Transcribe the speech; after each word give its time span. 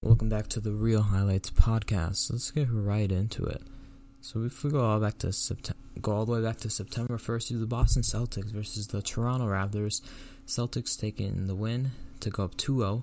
Welcome 0.00 0.28
back 0.28 0.46
to 0.50 0.60
the 0.60 0.70
Reel 0.70 1.02
Highlights 1.02 1.50
podcast. 1.50 2.30
Let's 2.30 2.52
get 2.52 2.68
right 2.70 3.10
into 3.10 3.44
it. 3.44 3.62
So 4.20 4.44
if 4.44 4.62
we 4.62 4.70
go 4.70 4.84
all 4.84 5.00
back 5.00 5.18
to 5.18 5.28
Sept- 5.28 5.72
go 6.00 6.12
all 6.12 6.24
the 6.24 6.30
way 6.30 6.40
back 6.40 6.58
to 6.58 6.70
September 6.70 7.18
1st, 7.18 7.48
to 7.48 7.54
the 7.54 7.66
Boston 7.66 8.02
Celtics 8.02 8.52
versus 8.52 8.86
the 8.86 9.02
Toronto 9.02 9.46
Raptors. 9.46 10.00
Celtics 10.46 10.96
taking 10.96 11.48
the 11.48 11.56
win 11.56 11.90
to 12.20 12.30
go 12.30 12.44
up 12.44 12.56
2-0, 12.56 13.02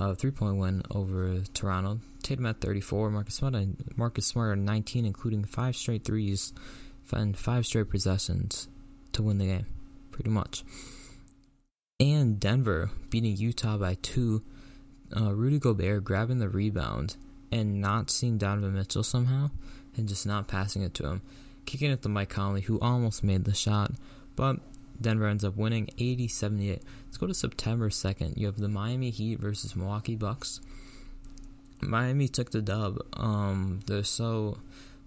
uh, 0.00 0.14
three-point 0.16 0.56
win 0.56 0.82
over 0.90 1.42
Toronto. 1.54 2.00
Tatum 2.24 2.46
at 2.46 2.60
34, 2.60 3.10
Marcus 3.10 3.36
Smart, 3.36 3.54
Marcus 3.96 4.26
Smart 4.26 4.58
at 4.58 4.64
19, 4.64 5.06
including 5.06 5.44
five 5.44 5.76
straight 5.76 6.04
threes 6.04 6.52
and 7.12 7.38
five 7.38 7.66
straight 7.66 7.88
possessions 7.88 8.66
to 9.12 9.22
win 9.22 9.38
the 9.38 9.46
game, 9.46 9.66
pretty 10.10 10.30
much. 10.30 10.64
And 12.00 12.40
Denver 12.40 12.90
beating 13.10 13.36
Utah 13.36 13.78
by 13.78 13.94
two. 14.02 14.42
Uh, 15.16 15.32
Rudy 15.34 15.58
Gobert 15.58 16.04
grabbing 16.04 16.38
the 16.38 16.48
rebound 16.48 17.16
and 17.50 17.80
not 17.80 18.10
seeing 18.10 18.38
Donovan 18.38 18.74
Mitchell 18.74 19.02
somehow 19.02 19.50
and 19.96 20.08
just 20.08 20.26
not 20.26 20.48
passing 20.48 20.82
it 20.82 20.94
to 20.94 21.06
him. 21.06 21.22
Kicking 21.66 21.90
it 21.90 22.02
to 22.02 22.08
Mike 22.08 22.30
Conley, 22.30 22.62
who 22.62 22.80
almost 22.80 23.22
made 23.22 23.44
the 23.44 23.54
shot, 23.54 23.92
but 24.34 24.56
Denver 25.00 25.26
ends 25.26 25.44
up 25.44 25.56
winning 25.56 25.88
80 25.98 26.28
78. 26.28 26.82
Let's 27.06 27.16
go 27.18 27.26
to 27.26 27.34
September 27.34 27.90
2nd. 27.90 28.36
You 28.36 28.46
have 28.46 28.58
the 28.58 28.68
Miami 28.68 29.10
Heat 29.10 29.38
versus 29.40 29.76
Milwaukee 29.76 30.16
Bucks. 30.16 30.60
Miami 31.80 32.28
took 32.28 32.50
the 32.50 32.62
dub. 32.62 32.98
Um, 33.14 33.80
they're 33.86 34.04
so. 34.04 34.58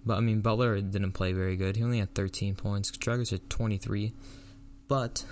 But 0.04 0.18
I 0.18 0.20
mean, 0.20 0.40
Butler 0.40 0.80
didn't 0.80 1.12
play 1.12 1.32
very 1.32 1.56
good. 1.56 1.76
He 1.76 1.82
only 1.82 1.98
had 1.98 2.14
13 2.14 2.54
points. 2.54 2.90
Dragic 2.90 3.30
had 3.30 3.50
23. 3.50 4.12
But 4.86 5.24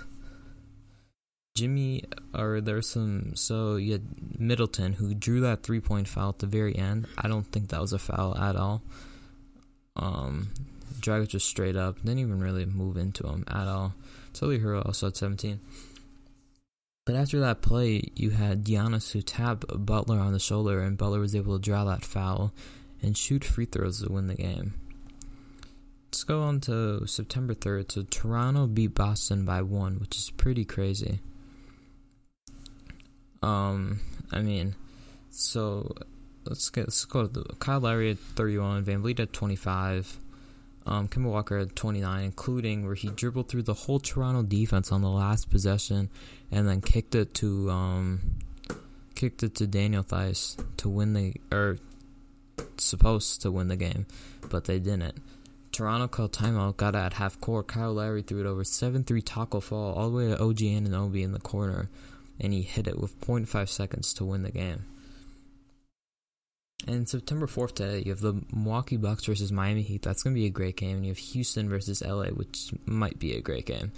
Jimmy, 1.55 2.03
or 2.33 2.59
there's 2.59 2.89
some. 2.89 3.35
So 3.35 3.77
you 3.77 3.93
had 3.93 4.39
Middleton 4.39 4.93
who 4.93 5.13
drew 5.13 5.39
that 5.41 5.63
three 5.63 5.79
point 5.79 6.07
foul 6.07 6.29
at 6.29 6.39
the 6.39 6.47
very 6.47 6.75
end. 6.75 7.07
I 7.17 7.29
don't 7.29 7.45
think 7.45 7.69
that 7.69 7.79
was 7.81 7.93
a 7.93 7.99
foul 7.99 8.37
at 8.37 8.57
all. 8.57 8.81
Um, 9.95 10.49
Dragic 10.99 11.29
just 11.29 11.47
straight 11.47 11.77
up 11.77 12.01
didn't 12.01 12.19
even 12.19 12.41
really 12.41 12.65
move 12.65 12.97
into 12.97 13.25
him 13.27 13.45
at 13.47 13.67
all. 13.67 13.93
Tyler 14.33 14.59
Herro 14.59 14.85
also 14.85 15.07
at 15.07 15.15
17. 15.15 15.59
But 17.05 17.15
after 17.15 17.39
that 17.39 17.61
play, 17.61 18.01
you 18.15 18.31
had 18.31 18.65
Giannis 18.65 19.11
who 19.11 19.21
tapped 19.21 19.65
Butler 19.85 20.19
on 20.19 20.33
the 20.33 20.39
shoulder, 20.39 20.81
and 20.81 20.97
Butler 20.97 21.19
was 21.19 21.35
able 21.35 21.57
to 21.57 21.63
draw 21.63 21.85
that 21.85 22.03
foul 22.03 22.51
and 23.01 23.15
shoot 23.15 23.43
free 23.43 23.65
throws 23.65 24.01
to 24.01 24.11
win 24.11 24.27
the 24.27 24.35
game. 24.35 24.73
Let's 26.07 26.23
go 26.23 26.41
on 26.41 26.61
to 26.61 27.05
September 27.07 27.53
3rd. 27.53 27.91
So 27.91 28.01
Toronto 28.03 28.67
beat 28.67 28.95
Boston 28.95 29.45
by 29.45 29.61
one, 29.61 29.99
which 29.99 30.17
is 30.17 30.31
pretty 30.31 30.65
crazy. 30.65 31.19
Um, 33.45 33.99
I 34.31 34.41
mean, 34.41 34.75
so 35.29 35.95
let's 36.45 36.69
get 36.69 36.85
let's 36.85 37.05
go 37.05 37.27
to 37.27 37.27
the, 37.27 37.43
Kyle 37.59 37.79
Lowry 37.79 38.11
at 38.11 38.17
31, 38.17 38.85
VanVleet 38.85 39.19
at 39.19 39.33
25, 39.33 40.17
um, 40.87 41.07
Kemba 41.07 41.29
Walker 41.29 41.57
at 41.57 41.75
29, 41.75 42.23
including 42.23 42.85
where 42.85 42.95
he 42.95 43.09
dribbled 43.09 43.47
through 43.47 43.63
the 43.63 43.73
whole 43.73 43.99
Toronto 43.99 44.41
defense 44.41 44.91
on 44.91 45.01
the 45.01 45.09
last 45.09 45.51
possession 45.51 46.09
and 46.51 46.67
then 46.67 46.81
kicked 46.81 47.13
it 47.13 47.35
to 47.35 47.69
um, 47.69 48.21
kicked 49.13 49.43
it 49.43 49.53
to 49.55 49.67
Daniel 49.67 50.03
Theis 50.03 50.57
to 50.77 50.89
win 50.89 51.13
the 51.13 51.33
or 51.51 51.77
supposed 52.77 53.43
to 53.43 53.51
win 53.51 53.67
the 53.67 53.75
game, 53.75 54.07
but 54.49 54.65
they 54.65 54.79
didn't. 54.79 55.21
Toronto 55.71 56.07
called 56.07 56.31
timeout, 56.31 56.77
got 56.77 56.95
at 56.95 57.13
half 57.13 57.39
court. 57.41 57.67
Kyle 57.67 57.93
Lowry 57.93 58.21
threw 58.21 58.39
it 58.39 58.45
over 58.47 58.63
7 58.63 59.03
3 59.03 59.21
Tacko 59.21 59.61
Fall 59.61 59.93
all 59.93 60.09
the 60.09 60.17
way 60.17 60.27
to 60.29 60.41
OG 60.41 60.57
Anunoby 60.57 61.21
in 61.21 61.33
the 61.33 61.39
corner, 61.39 61.89
and 62.39 62.53
he 62.53 62.61
hit 62.61 62.87
it 62.87 62.99
with 62.99 63.19
0.5 63.21 63.69
seconds 63.69 64.13
to 64.13 64.25
win 64.25 64.43
the 64.43 64.51
game. 64.51 64.85
And 66.87 67.09
September 67.09 67.47
4th 67.47 67.75
today, 67.75 68.03
you 68.05 68.11
have 68.11 68.21
the 68.21 68.43
Milwaukee 68.53 68.97
Bucks 68.97 69.25
versus 69.25 69.51
Miami 69.51 69.81
Heat. 69.81 70.03
That's 70.03 70.21
going 70.21 70.35
to 70.35 70.39
be 70.39 70.45
a 70.45 70.51
great 70.51 70.75
game. 70.75 70.97
And 70.97 71.05
you 71.05 71.11
have 71.11 71.17
Houston 71.17 71.69
versus 71.69 72.03
LA, 72.03 72.27
which 72.27 72.71
might 72.85 73.17
be 73.17 73.33
a 73.33 73.41
great 73.41 73.65
game. 73.65 73.91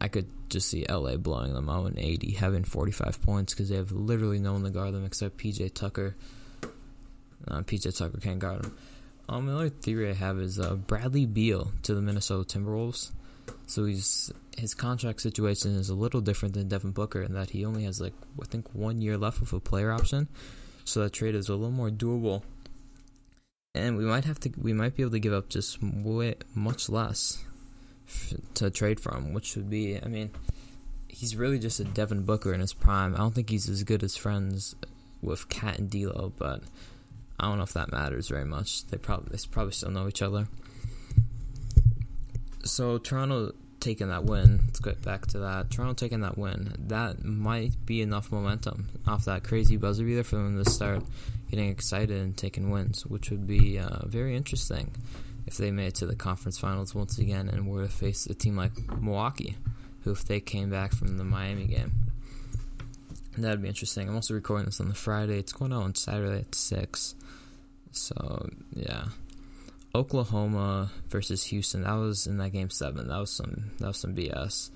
I 0.00 0.08
could 0.08 0.26
just 0.48 0.68
see 0.68 0.84
LA 0.88 1.16
blowing 1.16 1.54
them 1.54 1.68
out 1.68 1.86
in 1.86 1.98
80, 1.98 2.32
having 2.32 2.64
45 2.64 3.22
points 3.22 3.54
because 3.54 3.68
they 3.68 3.76
have 3.76 3.92
literally 3.92 4.38
no 4.38 4.54
one 4.54 4.64
to 4.64 4.70
guard 4.70 4.92
them 4.92 5.04
except 5.04 5.38
PJ 5.38 5.74
Tucker. 5.74 6.16
Uh, 7.48 7.60
PJ 7.62 7.96
Tucker 7.96 8.18
can't 8.18 8.38
guard 8.38 8.62
them. 8.62 8.76
Um, 9.28 9.46
the 9.46 9.54
other 9.54 9.68
theory 9.68 10.10
I 10.10 10.14
have 10.14 10.38
is 10.38 10.58
uh, 10.58 10.74
Bradley 10.74 11.26
Beal 11.26 11.72
to 11.82 11.94
the 11.94 12.02
Minnesota 12.02 12.58
Timberwolves. 12.58 13.10
So 13.66 13.84
he's 13.84 14.32
his 14.56 14.74
contract 14.74 15.20
situation 15.20 15.74
is 15.74 15.90
a 15.90 15.94
little 15.94 16.20
different 16.20 16.54
than 16.54 16.68
Devin 16.68 16.92
Booker 16.92 17.22
in 17.22 17.34
that 17.34 17.50
he 17.50 17.64
only 17.64 17.84
has 17.84 18.00
like 18.00 18.14
I 18.40 18.46
think 18.46 18.74
one 18.74 19.00
year 19.02 19.18
left 19.18 19.40
with 19.40 19.52
a 19.52 19.60
player 19.60 19.92
option, 19.92 20.28
so 20.84 21.00
that 21.00 21.12
trade 21.12 21.34
is 21.34 21.48
a 21.48 21.54
little 21.54 21.70
more 21.70 21.90
doable. 21.90 22.42
And 23.74 23.98
we 23.98 24.04
might 24.04 24.24
have 24.24 24.40
to 24.40 24.52
we 24.56 24.72
might 24.72 24.96
be 24.96 25.02
able 25.02 25.12
to 25.12 25.18
give 25.18 25.32
up 25.32 25.48
just 25.48 25.82
way, 25.82 26.36
much 26.54 26.88
less 26.88 27.44
f- 28.08 28.34
to 28.54 28.70
trade 28.70 29.00
from, 29.00 29.32
which 29.32 29.56
would 29.56 29.68
be 29.68 30.00
I 30.00 30.06
mean 30.06 30.30
he's 31.08 31.34
really 31.34 31.58
just 31.58 31.80
a 31.80 31.84
Devin 31.84 32.22
Booker 32.22 32.54
in 32.54 32.60
his 32.60 32.72
prime. 32.72 33.14
I 33.14 33.18
don't 33.18 33.34
think 33.34 33.50
he's 33.50 33.68
as 33.68 33.82
good 33.82 34.02
as 34.02 34.16
friends 34.16 34.76
with 35.22 35.48
KAT 35.48 35.78
and 35.78 35.90
D'Lo, 35.90 36.32
but 36.36 36.62
I 37.40 37.48
don't 37.48 37.56
know 37.56 37.64
if 37.64 37.72
that 37.72 37.90
matters 37.90 38.28
very 38.28 38.44
much. 38.44 38.86
They 38.86 38.96
probably 38.96 39.36
they 39.36 39.42
probably 39.50 39.72
still 39.72 39.90
know 39.90 40.08
each 40.08 40.22
other. 40.22 40.46
So 42.66 42.98
Toronto 42.98 43.52
taking 43.80 44.08
that 44.08 44.24
win. 44.24 44.60
Let's 44.66 44.80
get 44.80 45.02
back 45.02 45.26
to 45.28 45.38
that. 45.40 45.70
Toronto 45.70 45.94
taking 45.94 46.20
that 46.20 46.36
win. 46.36 46.72
That 46.88 47.24
might 47.24 47.72
be 47.86 48.02
enough 48.02 48.32
momentum 48.32 48.88
off 49.06 49.26
that 49.26 49.44
crazy 49.44 49.76
buzzer 49.76 50.04
beater 50.04 50.24
for 50.24 50.36
them 50.36 50.62
to 50.62 50.68
start 50.70 51.02
getting 51.50 51.68
excited 51.68 52.10
and 52.10 52.36
taking 52.36 52.70
wins, 52.70 53.06
which 53.06 53.30
would 53.30 53.46
be 53.46 53.78
uh, 53.78 54.06
very 54.06 54.36
interesting 54.36 54.90
if 55.46 55.56
they 55.56 55.70
made 55.70 55.88
it 55.88 55.94
to 55.96 56.06
the 56.06 56.16
conference 56.16 56.58
finals 56.58 56.94
once 56.94 57.18
again 57.18 57.48
and 57.48 57.68
were 57.68 57.84
to 57.84 57.88
face 57.88 58.26
a 58.26 58.34
team 58.34 58.56
like 58.56 58.72
Milwaukee, 59.00 59.56
who 60.02 60.10
if 60.10 60.24
they 60.24 60.40
came 60.40 60.70
back 60.70 60.92
from 60.92 61.16
the 61.16 61.24
Miami 61.24 61.66
game. 61.66 61.92
That'd 63.38 63.62
be 63.62 63.68
interesting. 63.68 64.08
I'm 64.08 64.14
also 64.14 64.34
recording 64.34 64.64
this 64.64 64.80
on 64.80 64.88
the 64.88 64.94
Friday. 64.94 65.38
It's 65.38 65.52
going 65.52 65.72
out 65.72 65.82
on 65.82 65.94
Saturday 65.94 66.40
at 66.40 66.54
six. 66.54 67.14
So 67.92 68.48
yeah. 68.72 69.04
Oklahoma 69.96 70.90
versus 71.08 71.44
Houston. 71.44 71.82
That 71.82 71.94
was 71.94 72.26
in 72.26 72.36
that 72.36 72.50
game 72.50 72.68
seven. 72.68 73.08
That 73.08 73.18
was 73.18 73.30
some 73.30 73.70
that 73.78 73.86
was 73.88 73.96
some 73.96 74.14
BS. 74.14 74.70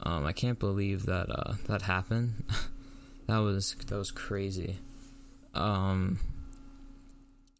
Um, 0.00 0.24
I 0.24 0.32
can't 0.32 0.58
believe 0.58 1.04
that 1.06 1.30
uh, 1.30 1.54
that 1.66 1.82
happened. 1.82 2.42
that 3.26 3.38
was 3.38 3.76
that 3.86 3.96
was 3.96 4.10
crazy. 4.10 4.78
Um, 5.52 6.18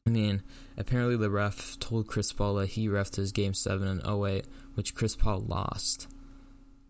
I 0.07 0.11
mean, 0.11 0.43
apparently 0.79 1.17
the 1.17 1.29
ref 1.29 1.79
told 1.81 2.07
Chris 2.07 2.33
Paul 2.33 2.55
that 2.55 2.71
he 2.71 2.89
refed 2.89 3.17
his 3.17 3.33
game 3.33 3.53
seven 3.53 3.89
in 3.89 4.01
08, 4.07 4.47
which 4.75 4.95
Chris 4.95 5.17
Paul 5.17 5.41
lost. 5.41 6.09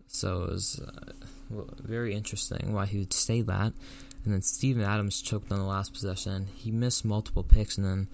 So 0.07 0.43
it 0.43 0.51
was 0.51 0.79
uh, 0.79 1.63
very 1.81 2.13
interesting 2.13 2.73
why 2.73 2.85
he 2.85 2.99
would 2.99 3.13
say 3.13 3.41
that. 3.41 3.73
And 4.23 4.33
then 4.33 4.41
Steven 4.41 4.83
Adams 4.83 5.21
choked 5.21 5.51
on 5.51 5.59
the 5.59 5.65
last 5.65 5.93
possession. 5.93 6.47
He 6.55 6.71
missed 6.71 7.03
multiple 7.03 7.43
picks, 7.43 7.77
and 7.77 7.85
then 7.85 8.07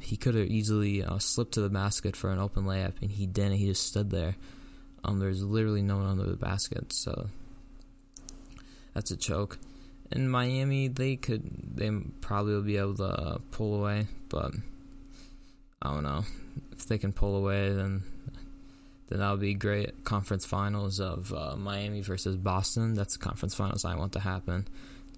he 0.00 0.16
could 0.16 0.34
have 0.34 0.48
easily 0.48 1.02
uh, 1.02 1.18
slipped 1.18 1.54
to 1.54 1.60
the 1.60 1.70
basket 1.70 2.16
for 2.16 2.30
an 2.30 2.38
open 2.38 2.64
layup, 2.64 2.94
and 3.00 3.10
he 3.10 3.26
didn't. 3.26 3.54
He 3.54 3.66
just 3.66 3.86
stood 3.86 4.10
there. 4.10 4.36
Um, 5.04 5.18
there's 5.18 5.42
literally 5.42 5.82
no 5.82 5.96
one 5.96 6.06
under 6.06 6.24
the 6.24 6.36
basket, 6.36 6.92
so 6.92 7.28
that's 8.94 9.10
a 9.10 9.16
choke. 9.16 9.58
In 10.12 10.28
Miami, 10.28 10.88
they 10.88 11.16
could, 11.16 11.42
they 11.76 11.90
probably 12.20 12.54
will 12.54 12.62
be 12.62 12.76
able 12.76 12.96
to 12.96 13.04
uh, 13.04 13.38
pull 13.50 13.76
away, 13.76 14.06
but 14.28 14.52
I 15.82 15.92
don't 15.92 16.04
know 16.04 16.24
if 16.72 16.86
they 16.86 16.98
can 16.98 17.12
pull 17.12 17.36
away. 17.36 17.72
Then, 17.72 18.02
then 19.08 19.18
that 19.18 19.30
would 19.30 19.40
be 19.40 19.54
great. 19.54 20.04
Conference 20.04 20.44
finals 20.44 21.00
of 21.00 21.32
uh, 21.32 21.56
Miami 21.56 22.02
versus 22.02 22.36
Boston. 22.36 22.94
That's 22.94 23.16
the 23.16 23.24
conference 23.24 23.54
finals 23.54 23.84
I 23.84 23.96
want 23.96 24.12
to 24.12 24.20
happen. 24.20 24.68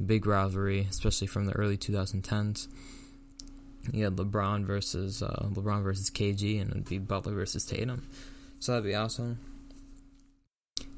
Big 0.04 0.26
rivalry, 0.26 0.86
especially 0.88 1.26
from 1.26 1.46
the 1.46 1.52
early 1.52 1.76
2010s 1.76 2.68
you 3.92 4.04
had 4.04 4.16
LeBron 4.16 4.64
versus 4.64 5.22
uh, 5.22 5.48
LeBron 5.52 5.82
versus 5.82 6.10
KG, 6.10 6.60
and 6.60 6.70
it'd 6.70 6.88
be 6.88 6.98
Butler 6.98 7.34
versus 7.34 7.64
Tatum. 7.64 8.06
So 8.60 8.72
that'd 8.72 8.84
be 8.84 8.94
awesome. 8.94 9.38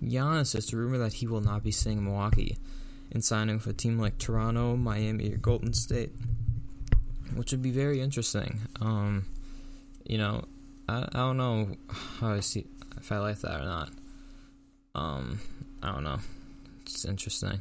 Giannis, 0.03 0.55
it's 0.55 0.73
a 0.73 0.77
rumor 0.77 0.99
that 0.99 1.15
he 1.15 1.27
will 1.27 1.41
not 1.41 1.63
be 1.63 1.71
staying 1.71 1.99
in 1.99 2.05
Milwaukee 2.05 2.57
and 3.13 3.25
signing 3.25 3.57
with 3.57 3.67
a 3.67 3.73
team 3.73 3.99
like 3.99 4.19
Toronto, 4.19 4.77
Miami, 4.77 5.33
or 5.33 5.37
Golden 5.37 5.73
State, 5.73 6.11
which 7.35 7.51
would 7.53 7.63
be 7.63 7.71
very 7.71 8.01
interesting. 8.01 8.61
Um, 8.81 9.27
you 10.07 10.19
know, 10.19 10.45
I, 10.89 11.07
I 11.13 11.19
don't 11.19 11.37
know 11.37 11.69
how 12.19 12.33
I 12.33 12.41
see 12.41 12.67
if 12.97 13.13
I 13.13 13.19
like 13.19 13.41
that 13.41 13.61
or 13.61 13.65
not. 13.65 13.91
Um, 14.95 15.41
I 15.83 15.93
don't 15.93 16.05
know. 16.05 16.19
It's 16.83 17.05
interesting. 17.05 17.61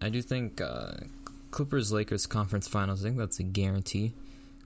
I 0.00 0.08
do 0.10 0.22
think 0.22 0.60
uh, 0.60 0.92
Clippers 1.50 1.92
Lakers 1.92 2.26
conference 2.26 2.68
finals. 2.68 3.02
I 3.02 3.08
think 3.08 3.18
that's 3.18 3.40
a 3.40 3.44
guarantee. 3.44 4.12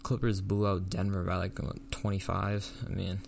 Clippers 0.03 0.41
blew 0.41 0.67
out 0.67 0.91
Denver 0.91 1.23
by 1.23 1.37
like 1.37 1.59
25. 1.91 2.71
I 2.87 2.89
mean, 2.91 3.21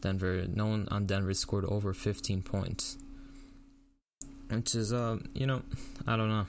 Denver. 0.00 0.44
No 0.48 0.66
one 0.66 0.88
on 0.90 1.06
Denver 1.06 1.34
scored 1.34 1.64
over 1.66 1.92
15 1.92 2.42
points, 2.42 2.96
which 4.48 4.74
is 4.74 4.92
uh, 4.92 5.18
you 5.34 5.46
know, 5.46 5.62
I 6.06 6.16
don't 6.16 6.28
know. 6.28 6.46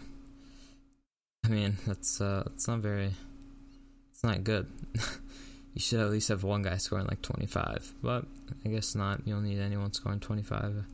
I 1.45 1.49
mean, 1.49 1.77
that's 1.87 2.21
uh, 2.21 2.43
it's 2.53 2.67
not 2.67 2.79
very, 2.79 3.11
It's 4.11 4.23
not 4.23 4.43
good. 4.43 4.67
you 5.73 5.81
should 5.81 5.99
at 5.99 6.09
least 6.09 6.29
have 6.29 6.43
one 6.43 6.61
guy 6.61 6.77
scoring 6.77 7.07
like 7.07 7.21
25, 7.21 7.95
but 8.03 8.25
I 8.65 8.69
guess 8.69 8.95
not. 8.95 9.21
You 9.25 9.33
don't 9.33 9.45
need 9.45 9.59
anyone 9.59 9.91
scoring 9.93 10.19
25. 10.19 10.85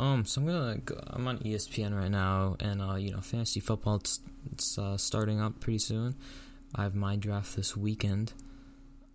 Um, 0.00 0.24
so 0.24 0.40
I'm 0.40 0.46
gonna 0.46 0.78
go, 0.78 0.98
I'm 1.08 1.28
on 1.28 1.40
ESPN 1.40 1.94
right 1.94 2.10
now, 2.10 2.56
and 2.58 2.80
uh, 2.80 2.94
you 2.94 3.12
know, 3.12 3.20
fantasy 3.20 3.60
football 3.60 3.96
it's, 3.96 4.20
it's 4.50 4.78
uh, 4.78 4.96
starting 4.96 5.42
up 5.42 5.60
pretty 5.60 5.78
soon. 5.78 6.14
I 6.74 6.84
have 6.84 6.94
my 6.94 7.16
draft 7.16 7.54
this 7.54 7.76
weekend. 7.76 8.32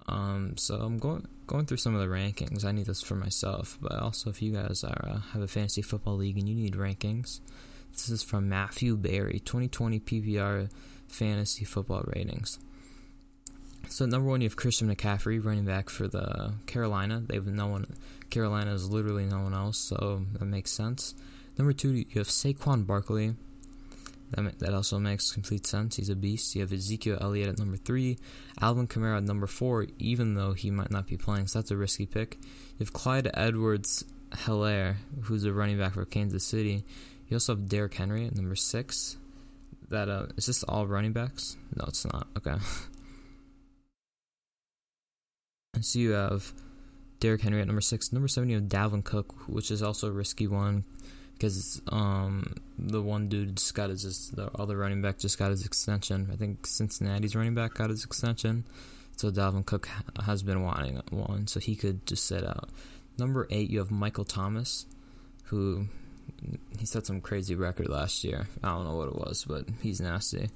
Um, 0.08 0.56
so 0.58 0.76
I'm 0.76 1.00
going 1.00 1.28
going 1.48 1.66
through 1.66 1.78
some 1.78 1.96
of 1.96 2.02
the 2.02 2.16
rankings. 2.16 2.64
I 2.64 2.72
need 2.72 2.86
this 2.86 3.02
for 3.02 3.16
myself, 3.16 3.80
but 3.82 3.94
also 3.94 4.30
if 4.30 4.44
you 4.44 4.52
guys 4.52 4.84
are 4.84 5.10
uh, 5.10 5.20
have 5.34 5.42
a 5.42 5.48
fantasy 5.48 5.82
football 5.82 6.18
league 6.18 6.38
and 6.38 6.48
you 6.48 6.54
need 6.54 6.76
rankings, 6.76 7.40
this 7.92 8.10
is 8.10 8.22
from 8.22 8.48
Matthew 8.48 8.96
Barry, 8.96 9.40
2020 9.40 10.00
PPR 10.02 10.70
fantasy 11.08 11.66
football 11.66 12.04
ratings. 12.16 12.60
So 13.90 14.06
number 14.06 14.30
one, 14.30 14.42
you 14.42 14.48
have 14.48 14.56
Christian 14.56 14.94
McCaffrey, 14.94 15.44
running 15.44 15.66
back 15.66 15.90
for 15.90 16.08
the 16.08 16.54
Carolina. 16.66 17.24
They 17.26 17.36
have 17.36 17.48
no 17.48 17.68
one. 17.68 17.88
Carolina 18.30 18.74
is 18.74 18.90
literally 18.90 19.26
no 19.26 19.40
one 19.40 19.54
else, 19.54 19.78
so 19.78 20.26
that 20.34 20.46
makes 20.46 20.72
sense. 20.72 21.16
Number 21.58 21.74
two, 21.74 21.92
you 21.94 22.06
have 22.16 22.28
Saquon 22.28 22.86
Barkley. 22.86 23.36
That, 24.32 24.60
that 24.60 24.74
also 24.74 25.00
makes 25.00 25.32
complete 25.32 25.66
sense. 25.66 25.96
He's 25.96 26.10
a 26.10 26.16
beast. 26.16 26.56
You 26.56 26.62
have 26.62 26.74
Ezekiel 26.74 27.20
Elliott 27.22 27.50
at 27.50 27.60
number 27.60 27.78
three, 27.78 28.18
Alvin 28.60 28.88
Kamara 28.88 29.18
at 29.18 29.24
number 29.24 29.48
four, 29.48 29.88
even 30.00 30.34
though 30.34 30.54
he 30.54 30.72
might 30.72 30.92
not 30.92 31.08
be 31.08 31.16
playing, 31.16 31.48
so 31.48 31.60
that's 31.60 31.72
a 31.72 31.78
risky 31.78 32.06
pick. 32.06 32.38
You 32.42 32.86
have 32.86 32.94
Clyde 32.94 33.30
Edwards 33.34 34.04
Helaire, 34.32 34.96
who's 35.24 35.46
a 35.46 35.54
running 35.54 35.78
back 35.78 35.94
for 35.94 36.06
Kansas 36.06 36.44
City. 36.44 36.84
You 37.30 37.36
also 37.36 37.56
have 37.56 37.70
Derrick 37.70 37.94
Henry 37.94 38.26
at 38.26 38.36
number 38.36 38.56
six. 38.56 39.18
That 39.90 40.10
uh, 40.10 40.28
is 40.36 40.48
this 40.48 40.64
all 40.64 40.88
running 40.88 41.14
backs? 41.14 41.56
No, 41.76 41.86
it's 41.88 42.06
not. 42.06 42.28
Okay. 42.38 42.56
so 45.86 46.00
you 46.00 46.12
have 46.12 46.54
Derrick 47.20 47.42
Henry 47.42 47.62
at 47.62 47.68
number 47.68 47.82
six. 47.82 48.12
Number 48.12 48.28
seven, 48.28 48.50
you 48.50 48.56
have 48.56 48.66
Dalvin 48.66 49.04
Cook, 49.04 49.48
which 49.48 49.72
is 49.72 49.82
also 49.82 50.08
a 50.08 50.12
risky 50.12 50.48
one 50.48 50.84
because 51.34 51.82
um, 51.90 52.56
the 52.78 53.02
one 53.02 53.28
dude 53.28 53.58
just 53.58 53.76
got 53.76 53.90
his 53.90 54.32
the 54.32 54.50
other 54.58 54.78
running 54.78 55.02
back 55.02 55.20
just 55.20 55.38
got 55.38 55.52
his 55.52 55.66
extension. 55.66 56.30
I 56.32 56.36
think 56.36 56.66
Cincinnati's 56.66 57.36
running 57.36 57.56
back 57.56 57.76
got 57.76 57.90
his 57.90 58.04
extension, 58.04 58.64
so 59.16 59.32
Dalvin 59.32 59.66
Cook 59.66 59.90
has 60.26 60.44
been 60.44 60.64
wanting 60.64 61.02
one, 61.10 61.48
so 61.48 61.60
he 61.60 61.76
could 61.76 62.06
just 62.06 62.26
sit 62.26 62.46
out. 62.46 62.70
Number 63.18 63.48
eight, 63.50 63.70
you 63.70 63.80
have 63.80 63.92
Michael 63.92 64.26
Thomas, 64.26 64.86
who 65.46 65.88
he 66.80 66.86
set 66.86 67.06
some 67.06 67.22
crazy 67.22 67.56
record 67.56 67.90
last 67.90 68.24
year. 68.24 68.48
I 68.64 68.70
don't 68.70 68.86
know 68.86 68.96
what 68.96 69.10
it 69.10 69.16
was, 69.16 69.46
but 69.48 69.66
he's 69.82 70.02
nasty. 70.02 70.50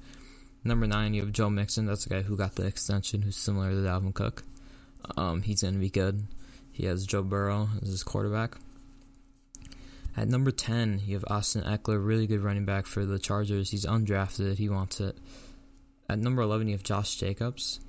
Number 0.64 0.88
nine, 0.88 1.14
you 1.14 1.22
have 1.22 1.32
Joe 1.32 1.50
Mixon. 1.50 1.86
That's 1.86 2.06
the 2.06 2.16
guy 2.16 2.22
who 2.22 2.36
got 2.36 2.56
the 2.56 2.66
extension, 2.66 3.22
who's 3.22 3.38
similar 3.38 3.70
to 3.70 3.76
Dalvin 3.78 4.14
Cook. 4.14 4.44
Um, 5.18 5.42
he's 5.42 5.62
gonna 5.62 5.78
be 5.78 5.90
good. 5.90 6.26
He 6.72 6.86
has 6.86 7.06
Joe 7.06 7.24
Burrow 7.24 7.70
as 7.82 7.90
his 7.90 8.04
quarterback. 8.04 8.56
At 10.16 10.28
number 10.28 10.52
10, 10.52 11.02
you 11.06 11.16
have 11.16 11.26
Austin 11.28 11.64
Ekeler, 11.64 12.06
really 12.06 12.28
good 12.28 12.44
running 12.44 12.66
back 12.66 12.86
for 12.86 13.06
the 13.06 13.20
Chargers. 13.20 13.72
He's 13.72 13.86
undrafted, 13.86 14.58
he 14.58 14.68
wants 14.68 15.00
it. 15.00 15.18
At 16.10 16.20
number 16.20 16.42
11, 16.42 16.68
you 16.68 16.74
have 16.74 16.84
Josh 16.84 17.16
Jacobs, 17.16 17.80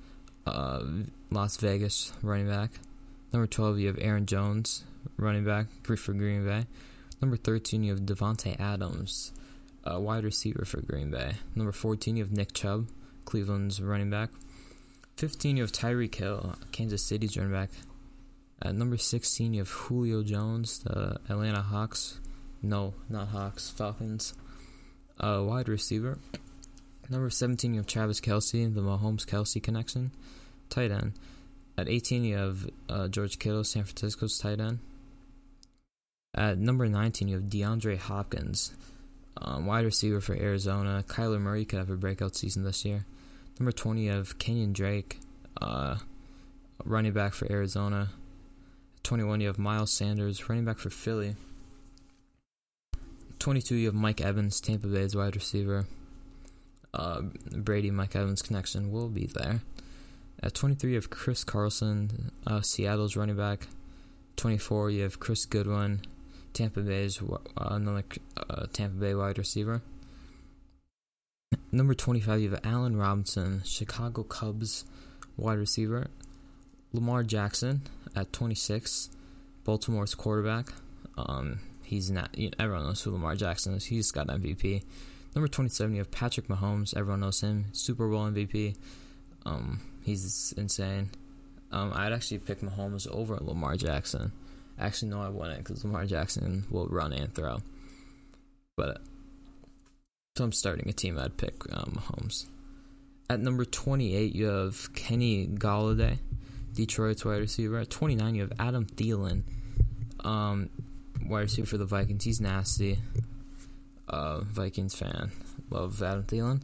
uh, 0.45 0.83
Las 1.29 1.57
Vegas 1.57 2.13
running 2.21 2.47
back. 2.47 2.71
Number 3.33 3.47
12, 3.47 3.79
you 3.79 3.87
have 3.87 3.97
Aaron 3.99 4.25
Jones, 4.25 4.83
running 5.17 5.43
back 5.43 5.67
for 5.83 6.13
Green 6.13 6.45
Bay. 6.45 6.65
Number 7.21 7.37
13, 7.37 7.83
you 7.83 7.91
have 7.91 8.01
Davante 8.01 8.59
Adams, 8.59 9.31
a 9.83 9.99
wide 9.99 10.23
receiver 10.23 10.65
for 10.65 10.81
Green 10.81 11.11
Bay. 11.11 11.33
Number 11.55 11.71
14, 11.71 12.17
you 12.17 12.23
have 12.23 12.31
Nick 12.31 12.53
Chubb, 12.53 12.87
Cleveland's 13.25 13.81
running 13.81 14.09
back. 14.09 14.29
15, 15.17 15.57
you 15.57 15.63
have 15.63 15.71
Tyreek 15.71 16.15
Hill, 16.15 16.55
Kansas 16.71 17.05
City's 17.05 17.37
running 17.37 17.53
back. 17.53 17.69
At 18.61 18.75
number 18.75 18.97
16, 18.97 19.53
you 19.53 19.61
have 19.61 19.69
Julio 19.69 20.23
Jones, 20.23 20.79
the 20.79 21.19
Atlanta 21.29 21.61
Hawks. 21.61 22.19
No, 22.61 22.93
not 23.09 23.29
Hawks, 23.29 23.69
Falcons. 23.69 24.33
Uh, 25.19 25.43
wide 25.43 25.67
receiver. 25.67 26.19
Number 27.09 27.29
17, 27.29 27.73
you 27.73 27.79
have 27.79 27.87
Travis 27.87 28.21
Kelce, 28.21 28.73
the 28.73 28.81
Mahomes 28.81 29.25
Kelce 29.25 29.61
connection. 29.61 30.11
Tight 30.69 30.91
end. 30.91 31.13
At 31.77 31.89
18, 31.89 32.23
you 32.23 32.37
have 32.37 32.69
uh, 32.87 33.07
George 33.07 33.39
Kittle, 33.39 33.63
San 33.63 33.83
Francisco's 33.83 34.37
tight 34.37 34.59
end. 34.59 34.79
At 36.33 36.57
number 36.57 36.87
19, 36.87 37.27
you 37.27 37.35
have 37.35 37.45
DeAndre 37.45 37.97
Hopkins, 37.97 38.73
um, 39.37 39.65
wide 39.65 39.85
receiver 39.85 40.21
for 40.21 40.35
Arizona. 40.35 41.03
Kyler 41.07 41.41
Murray 41.41 41.65
could 41.65 41.79
have 41.79 41.89
a 41.89 41.97
breakout 41.97 42.35
season 42.35 42.63
this 42.63 42.85
year. 42.85 43.05
Number 43.61 43.71
20, 43.71 44.01
you 44.01 44.09
have 44.09 44.39
Kenyan 44.39 44.73
Drake, 44.73 45.19
uh, 45.61 45.97
running 46.83 47.13
back 47.13 47.33
for 47.33 47.47
Arizona. 47.51 48.09
21, 49.03 49.39
you 49.39 49.45
have 49.45 49.59
Miles 49.59 49.93
Sanders, 49.93 50.49
running 50.49 50.65
back 50.65 50.79
for 50.79 50.89
Philly. 50.89 51.35
22, 53.37 53.75
you 53.75 53.85
have 53.85 53.93
Mike 53.93 54.19
Evans, 54.19 54.59
Tampa 54.59 54.87
Bay's 54.87 55.15
wide 55.15 55.35
receiver. 55.35 55.85
Uh, 56.91 57.21
Brady 57.55 57.91
Mike 57.91 58.15
Evans 58.15 58.41
connection 58.41 58.91
will 58.91 59.09
be 59.09 59.27
there. 59.27 59.61
At 60.41 60.55
23, 60.55 60.89
you 60.89 60.95
have 60.95 61.11
Chris 61.11 61.43
Carson, 61.43 62.31
uh, 62.47 62.61
Seattle's 62.61 63.15
running 63.15 63.37
back. 63.37 63.67
24, 64.37 64.89
you 64.89 65.03
have 65.03 65.19
Chris 65.19 65.45
Godwin, 65.45 66.01
Tampa 66.53 66.81
Bay's 66.81 67.21
uh, 67.21 67.37
another 67.57 68.05
uh, 68.37 68.65
Tampa 68.73 68.95
Bay 68.95 69.13
wide 69.13 69.37
receiver. 69.37 69.83
Number 71.73 71.93
25, 71.93 72.41
you 72.41 72.51
have 72.51 72.59
Allen 72.65 72.97
Robinson, 72.97 73.61
Chicago 73.63 74.23
Cubs 74.23 74.83
wide 75.37 75.57
receiver. 75.57 76.07
Lamar 76.91 77.23
Jackson 77.23 77.83
at 78.13 78.33
26, 78.33 79.09
Baltimore's 79.63 80.13
quarterback. 80.13 80.67
Um, 81.17 81.59
he's 81.83 82.11
not. 82.11 82.37
You 82.37 82.49
know, 82.49 82.55
everyone 82.59 82.85
knows 82.87 83.01
who 83.01 83.11
Lamar 83.11 83.35
Jackson 83.35 83.75
is. 83.75 83.85
He's 83.85 84.11
got 84.11 84.27
MVP. 84.27 84.83
Number 85.33 85.47
27, 85.47 85.93
you 85.93 85.99
have 85.99 86.11
Patrick 86.11 86.47
Mahomes. 86.49 86.95
Everyone 86.95 87.21
knows 87.21 87.39
him. 87.39 87.65
Super 87.71 88.09
Bowl 88.09 88.25
MVP. 88.25 88.75
Um, 89.45 89.79
he's 90.03 90.53
insane. 90.57 91.09
Um, 91.71 91.93
I'd 91.95 92.11
actually 92.11 92.39
pick 92.39 92.59
Mahomes 92.59 93.07
over 93.07 93.37
Lamar 93.37 93.77
Jackson. 93.77 94.33
Actually, 94.77 95.09
no, 95.11 95.21
I 95.21 95.29
wouldn't 95.29 95.59
because 95.59 95.85
Lamar 95.85 96.05
Jackson 96.05 96.65
will 96.69 96.87
run 96.87 97.13
and 97.13 97.33
throw. 97.33 97.59
But 98.75 99.01
if 100.35 100.41
I'm 100.41 100.53
starting 100.53 100.87
a 100.89 100.93
team, 100.93 101.19
I'd 101.19 101.35
pick 101.35 101.61
um, 101.73 101.99
Mahomes. 101.99 102.45
At 103.29 103.41
number 103.41 103.65
28, 103.65 104.33
you 104.33 104.45
have 104.45 104.93
Kenny 104.93 105.45
Golladay, 105.47 106.19
Detroit's 106.73 107.25
wide 107.25 107.39
receiver. 107.39 107.79
At 107.79 107.89
29, 107.89 108.35
you 108.35 108.41
have 108.41 108.53
Adam 108.57 108.85
Thielen, 108.85 109.43
um, 110.23 110.69
wide 111.25 111.41
receiver 111.41 111.67
for 111.67 111.77
the 111.77 111.85
Vikings. 111.85 112.23
He's 112.23 112.39
nasty. 112.39 112.99
Uh, 114.07 114.41
Vikings 114.41 114.95
fan. 114.95 115.31
Love 115.69 116.01
Adam 116.01 116.23
Thielen. 116.23 116.61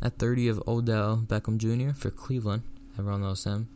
At 0.00 0.18
30, 0.18 0.42
you 0.42 0.54
have 0.54 0.62
Odell 0.68 1.16
Beckham 1.26 1.58
Jr. 1.58 1.94
for 1.94 2.10
Cleveland. 2.10 2.62
Everyone 2.98 3.22
knows 3.22 3.42
him. 3.42 3.68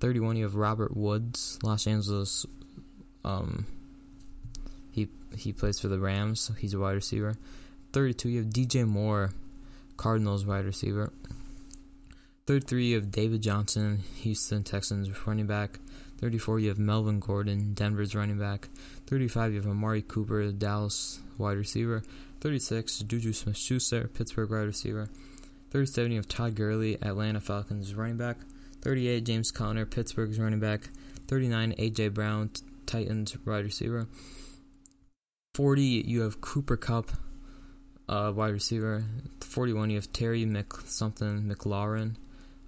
31, 0.00 0.36
you 0.36 0.44
have 0.44 0.56
Robert 0.56 0.94
Woods, 0.94 1.58
Los 1.62 1.86
Angeles. 1.86 2.44
Um, 3.24 3.66
he 4.90 5.08
he 5.34 5.54
plays 5.54 5.80
for 5.80 5.88
the 5.88 5.98
Rams. 5.98 6.40
So 6.40 6.52
he's 6.52 6.74
a 6.74 6.78
wide 6.78 6.92
receiver. 6.92 7.36
32, 7.94 8.28
you 8.28 8.42
have 8.42 8.50
DJ 8.50 8.84
Moore, 8.84 9.30
Cardinals 9.96 10.44
wide 10.44 10.64
receiver. 10.64 11.12
33, 12.48 12.86
you 12.86 12.96
have 12.96 13.12
David 13.12 13.40
Johnson, 13.40 14.02
Houston 14.16 14.64
Texans 14.64 15.26
running 15.28 15.46
back. 15.46 15.78
34, 16.18 16.58
you 16.58 16.68
have 16.70 16.78
Melvin 16.78 17.20
Gordon, 17.20 17.72
Denver's 17.72 18.16
running 18.16 18.36
back. 18.36 18.68
35, 19.06 19.52
you 19.52 19.60
have 19.60 19.70
Amari 19.70 20.02
Cooper, 20.02 20.50
Dallas 20.50 21.20
wide 21.38 21.56
receiver. 21.56 22.02
36, 22.40 22.98
Juju 22.98 23.32
Smith 23.32 23.56
Schuster, 23.56 24.08
Pittsburgh 24.08 24.50
wide 24.50 24.66
receiver. 24.66 25.08
37, 25.70 26.10
you 26.10 26.18
have 26.18 26.26
Todd 26.26 26.56
Gurley, 26.56 27.00
Atlanta 27.00 27.40
Falcons 27.40 27.94
running 27.94 28.16
back. 28.16 28.38
38, 28.82 29.24
James 29.24 29.52
Conner, 29.52 29.86
Pittsburgh's 29.86 30.40
running 30.40 30.58
back. 30.58 30.90
39, 31.28 31.76
A.J. 31.78 32.08
Brown, 32.08 32.50
Titans 32.86 33.36
wide 33.46 33.64
receiver. 33.64 34.08
40, 35.54 35.82
you 35.82 36.22
have 36.22 36.40
Cooper 36.40 36.76
Kupp, 36.76 37.12
uh, 38.08 38.32
wide 38.34 38.52
receiver. 38.52 39.04
41, 39.40 39.90
you 39.90 39.96
have 39.96 40.12
Terry 40.12 40.44
Mc 40.44 40.72
something 40.86 41.42
McLaurin, 41.42 42.16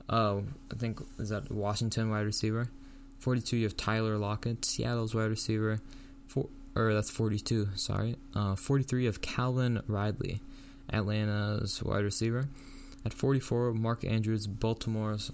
uh, 0.09 0.37
I 0.73 0.77
think 0.77 1.01
is 1.19 1.31
that 1.31 1.51
Washington 1.51 2.11
wide 2.11 2.27
receiver. 2.27 2.71
42, 3.19 3.57
you 3.57 3.65
have 3.65 3.77
Tyler 3.77 4.19
Lockett, 4.19 4.65
Seattle's 4.65 5.15
wide 5.15 5.31
receiver. 5.31 5.81
Four, 6.27 6.49
or 6.75 6.93
that's 6.93 7.11
42, 7.11 7.69
sorry. 7.75 8.17
Uh, 8.35 8.55
43, 8.55 9.03
you 9.03 9.07
have 9.09 9.23
Calvin 9.23 9.83
Ridley, 9.87 10.41
Atlanta's 10.93 11.83
wide 11.83 12.05
receiver. 12.05 12.49
At 13.05 13.13
44, 13.13 13.73
Mark 13.73 14.05
Andrews, 14.05 14.47
Baltimore's 14.47 15.31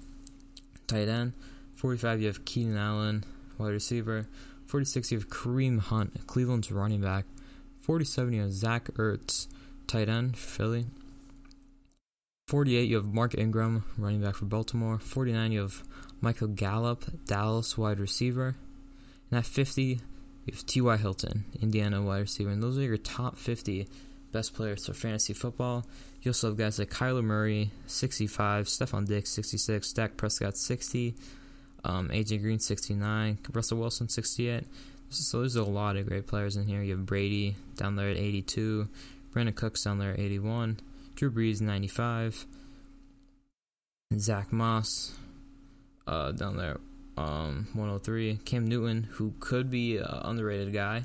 tight 0.87 1.09
end. 1.09 1.33
45, 1.75 2.21
you 2.21 2.27
have 2.29 2.45
Keenan 2.45 2.77
Allen, 2.77 3.25
wide 3.59 3.73
receiver. 3.73 4.29
46, 4.67 5.13
you 5.13 5.19
have 5.19 5.29
Kareem 5.29 5.81
Hunt, 5.81 6.27
Cleveland's 6.27 6.71
running 6.71 7.01
back. 7.01 7.25
47, 7.81 8.33
you 8.33 8.43
have 8.43 8.53
Zach 8.53 8.85
Ertz, 8.95 9.49
tight 9.93 10.09
end, 10.09 10.39
Philly. 10.39 10.87
48, 12.49 12.89
you 12.89 12.97
have 12.97 13.13
Mark 13.13 13.37
Ingram, 13.37 13.85
running 13.99 14.23
back 14.23 14.37
for 14.37 14.47
Baltimore. 14.47 14.99
49, 14.99 15.53
you 15.53 15.61
have 15.61 15.83
Michael 16.23 16.49
Gallup, 16.49 17.05
Dallas 17.27 17.77
wide 17.77 18.01
receiver. 18.01 18.57
And 19.31 19.39
at 19.39 19.45
50, 19.45 19.83
you 19.83 20.01
have 20.55 20.65
T.Y. 20.65 20.97
Hilton, 20.97 21.45
Indiana 21.61 22.01
wide 22.01 22.21
receiver. 22.21 22.49
And 22.49 22.63
those 22.63 22.79
are 22.79 22.83
your 22.83 22.97
top 22.97 23.37
50 23.37 23.87
best 24.33 24.55
players 24.55 24.87
for 24.87 24.95
fantasy 24.95 25.35
football. 25.35 25.85
You 26.23 26.31
also 26.31 26.49
have 26.49 26.57
guys 26.57 26.79
like 26.79 26.91
Kyler 26.91 27.23
Murray, 27.23 27.71
65, 27.87 28.69
Stefon 28.69 29.07
Diggs, 29.07 29.29
66, 29.29 29.93
Dak 29.93 30.17
Prescott, 30.17 30.57
60, 30.57 31.15
um, 31.85 32.09
AJ 32.09 32.41
Green, 32.41 32.59
69, 32.59 33.39
Russell 33.53 33.79
Wilson, 33.79 34.09
68. 34.09 34.65
So 35.11 35.41
there's 35.41 35.57
a 35.57 35.65
lot 35.65 35.97
of 35.97 36.07
great 36.07 36.27
players 36.27 36.57
in 36.57 36.67
here. 36.67 36.83
You 36.83 36.97
have 36.97 37.05
Brady 37.05 37.57
down 37.77 37.97
there 37.97 38.09
at 38.09 38.17
82, 38.17 38.89
Brandin 39.33 39.55
Cooks 39.55 39.85
down 39.85 39.99
there 39.99 40.13
at 40.13 40.19
81, 40.19 40.81
Drew 41.15 41.31
Brees, 41.31 41.61
95, 41.61 42.47
Zach 44.19 44.53
Moss 44.53 45.13
uh, 46.07 46.33
down 46.33 46.57
there 46.57 46.79
um, 47.17 47.69
103, 47.75 48.41
Cam 48.45 48.67
Newton, 48.67 49.05
who 49.13 49.35
could 49.41 49.71
be 49.71 49.97
an 49.99 50.07
underrated 50.07 50.73
guy. 50.73 51.05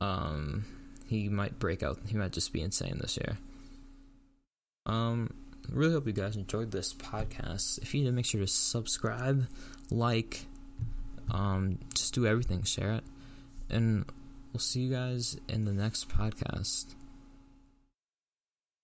Um, 0.00 0.64
he 1.06 1.28
might 1.28 1.58
break 1.58 1.82
out. 1.82 1.98
He 2.06 2.16
might 2.16 2.32
just 2.32 2.52
be 2.52 2.60
insane 2.60 2.98
this 3.00 3.16
year. 3.16 3.38
Um, 4.86 5.32
really 5.68 5.92
hope 5.92 6.06
you 6.06 6.12
guys 6.12 6.36
enjoyed 6.36 6.70
this 6.70 6.92
podcast. 6.94 7.80
If 7.82 7.94
you 7.94 8.04
did, 8.04 8.14
make 8.14 8.26
sure 8.26 8.40
to 8.40 8.46
subscribe, 8.46 9.46
like, 9.90 10.46
um, 11.30 11.78
just 11.94 12.14
do 12.14 12.26
everything, 12.26 12.62
share 12.64 12.94
it, 12.94 13.04
and 13.70 14.04
we'll 14.52 14.60
see 14.60 14.80
you 14.80 14.94
guys 14.94 15.36
in 15.48 15.64
the 15.64 15.72
next 15.72 16.08
podcast. 16.08 16.94